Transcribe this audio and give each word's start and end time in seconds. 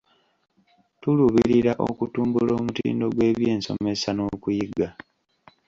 Tuluubirira 1.01 1.71
okutumbula 1.87 2.51
omutindo 2.59 3.05
gw'ebyensomesa 3.15 4.09
n'okuyiga. 4.13 4.89